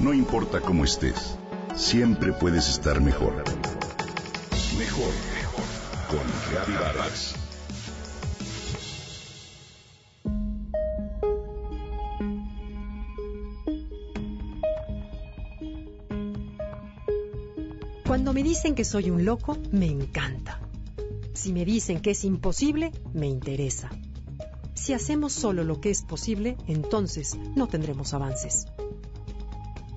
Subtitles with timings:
[0.00, 1.36] No importa cómo estés,
[1.76, 3.34] siempre puedes estar mejor.
[4.78, 5.64] Mejor, mejor.
[6.08, 7.34] Con Reavivadas.
[18.06, 20.62] Cuando me dicen que soy un loco, me encanta.
[21.34, 23.90] Si me dicen que es imposible, me interesa.
[24.72, 28.66] Si hacemos solo lo que es posible, entonces no tendremos avances.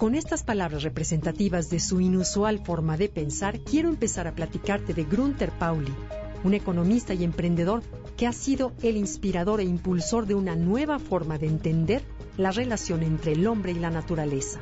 [0.00, 5.04] Con estas palabras representativas de su inusual forma de pensar, quiero empezar a platicarte de
[5.04, 5.92] Grunter Pauli,
[6.42, 7.82] un economista y emprendedor
[8.16, 12.02] que ha sido el inspirador e impulsor de una nueva forma de entender
[12.38, 14.58] la relación entre el hombre y la naturaleza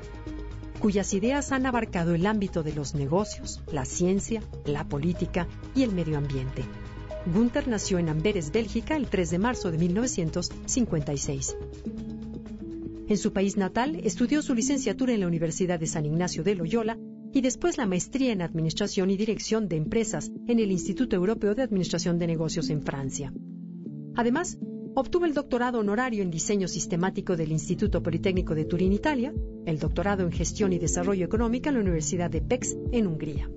[0.81, 5.93] cuyas ideas han abarcado el ámbito de los negocios, la ciencia, la política y el
[5.93, 6.65] medio ambiente.
[7.33, 11.57] Gunther nació en Amberes, Bélgica, el 3 de marzo de 1956.
[13.09, 16.99] En su país natal, estudió su licenciatura en la Universidad de San Ignacio de Loyola
[17.33, 21.63] y después la maestría en Administración y Dirección de Empresas en el Instituto Europeo de
[21.63, 23.33] Administración de Negocios en Francia.
[24.15, 24.59] Además,
[25.01, 29.33] Obtuvo el doctorado honorario en diseño sistemático del Instituto Politécnico de Turín, Italia,
[29.65, 33.49] el doctorado en gestión y desarrollo económico en la Universidad de Pécs, en Hungría.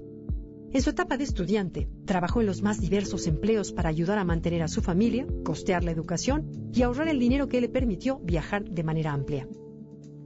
[0.74, 4.62] En su etapa de estudiante, trabajó en los más diversos empleos para ayudar a mantener
[4.62, 8.84] a su familia, costear la educación y ahorrar el dinero que le permitió viajar de
[8.84, 9.50] manera amplia.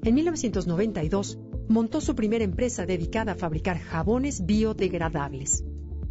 [0.04, 5.64] En 1992, montó su primera empresa dedicada a fabricar jabones biodegradables.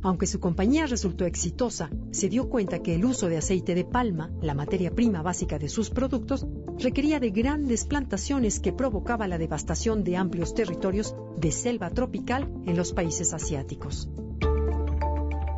[0.02, 4.32] Aunque su compañía resultó exitosa, se dio cuenta que el uso de aceite de palma,
[4.42, 6.44] la materia prima básica de sus productos,
[6.76, 12.76] requería de grandes plantaciones que provocaba la devastación de amplios territorios de selva tropical en
[12.76, 14.10] los países asiáticos.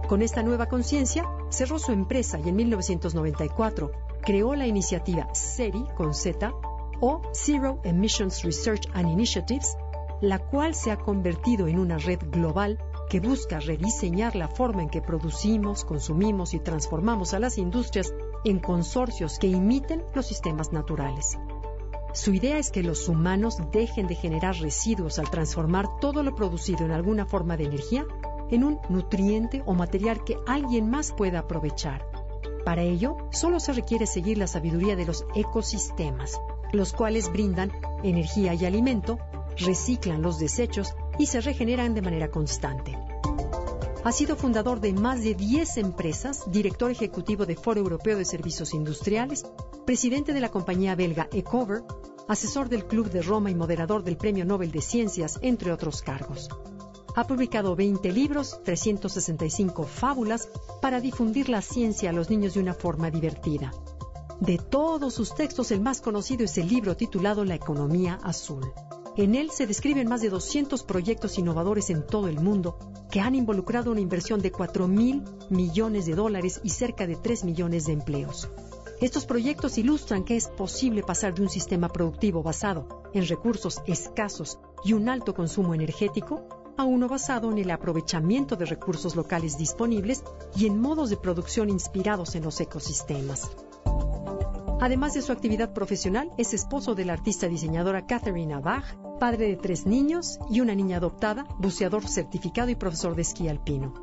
[0.08, 3.90] Con esta nueva conciencia, cerró su empresa y en 1994
[4.22, 6.52] creó la iniciativa CERI con Z
[7.00, 9.76] o Zero Emissions Research and Initiatives,
[10.20, 12.78] la cual se ha convertido en una red global
[13.10, 18.14] que busca rediseñar la forma en que producimos, consumimos y transformamos a las industrias
[18.44, 21.36] en consorcios que imiten los sistemas naturales.
[22.12, 26.84] Su idea es que los humanos dejen de generar residuos al transformar todo lo producido
[26.84, 28.06] en alguna forma de energía
[28.50, 32.06] en un nutriente o material que alguien más pueda aprovechar.
[32.64, 36.40] Para ello, solo se requiere seguir la sabiduría de los ecosistemas,
[36.72, 39.18] los cuales brindan energía y alimento,
[39.58, 42.98] reciclan los desechos y se regeneran de manera constante.
[44.04, 48.72] Ha sido fundador de más de 10 empresas, director ejecutivo de Foro Europeo de Servicios
[48.72, 49.44] Industriales,
[49.84, 51.82] presidente de la compañía belga Ecover,
[52.28, 56.48] asesor del Club de Roma y moderador del Premio Nobel de Ciencias, entre otros cargos.
[57.16, 60.50] Ha publicado 20 libros, 365 fábulas
[60.82, 63.72] para difundir la ciencia a los niños de una forma divertida.
[64.38, 68.70] De todos sus textos, el más conocido es el libro titulado La economía azul.
[69.16, 72.78] En él se describen más de 200 proyectos innovadores en todo el mundo
[73.10, 77.44] que han involucrado una inversión de 4 mil millones de dólares y cerca de 3
[77.44, 78.50] millones de empleos.
[79.00, 84.58] Estos proyectos ilustran que es posible pasar de un sistema productivo basado en recursos escasos
[84.84, 90.22] y un alto consumo energético a uno basado en el aprovechamiento de recursos locales disponibles
[90.56, 93.50] y en modos de producción inspirados en los ecosistemas.
[94.80, 99.56] Además de su actividad profesional, es esposo de la artista diseñadora Catherine Abach, padre de
[99.56, 103.94] tres niños y una niña adoptada, buceador certificado y profesor de esquí alpino.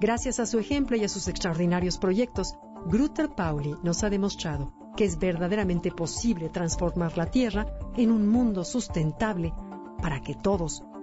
[0.00, 2.54] Gracias a su ejemplo y a sus extraordinarios proyectos,
[2.86, 7.66] Grutter Pauli nos ha demostrado que es verdaderamente posible transformar la Tierra
[7.96, 9.52] en un mundo sustentable
[10.00, 10.82] para que todos